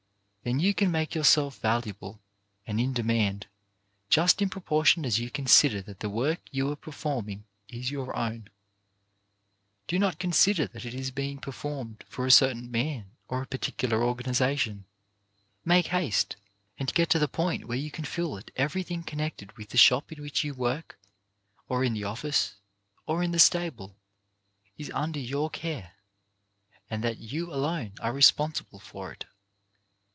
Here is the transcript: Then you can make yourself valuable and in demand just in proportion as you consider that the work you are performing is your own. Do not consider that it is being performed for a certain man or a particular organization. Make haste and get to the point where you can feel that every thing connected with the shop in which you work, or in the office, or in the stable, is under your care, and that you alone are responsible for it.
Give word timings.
Then 0.43 0.59
you 0.59 0.73
can 0.73 0.89
make 0.89 1.13
yourself 1.13 1.59
valuable 1.59 2.19
and 2.65 2.79
in 2.79 2.93
demand 2.93 3.45
just 4.09 4.41
in 4.41 4.49
proportion 4.49 5.05
as 5.05 5.19
you 5.19 5.29
consider 5.29 5.83
that 5.83 5.99
the 5.99 6.09
work 6.09 6.41
you 6.49 6.71
are 6.71 6.75
performing 6.75 7.45
is 7.67 7.91
your 7.91 8.15
own. 8.17 8.49
Do 9.85 9.99
not 9.99 10.17
consider 10.17 10.65
that 10.65 10.83
it 10.83 10.95
is 10.95 11.11
being 11.11 11.37
performed 11.37 12.03
for 12.09 12.25
a 12.25 12.31
certain 12.31 12.71
man 12.71 13.11
or 13.27 13.43
a 13.43 13.45
particular 13.45 14.03
organization. 14.03 14.85
Make 15.63 15.89
haste 15.89 16.37
and 16.79 16.91
get 16.95 17.11
to 17.11 17.19
the 17.19 17.27
point 17.27 17.65
where 17.67 17.77
you 17.77 17.91
can 17.91 18.03
feel 18.05 18.33
that 18.33 18.49
every 18.55 18.81
thing 18.81 19.03
connected 19.03 19.55
with 19.57 19.69
the 19.69 19.77
shop 19.77 20.11
in 20.11 20.23
which 20.23 20.43
you 20.43 20.55
work, 20.55 20.97
or 21.69 21.83
in 21.83 21.93
the 21.93 22.05
office, 22.05 22.55
or 23.05 23.21
in 23.21 23.29
the 23.31 23.37
stable, 23.37 23.95
is 24.75 24.89
under 24.95 25.19
your 25.19 25.51
care, 25.51 25.93
and 26.89 27.03
that 27.03 27.19
you 27.19 27.53
alone 27.53 27.91
are 28.01 28.11
responsible 28.11 28.79
for 28.79 29.11
it. 29.11 29.25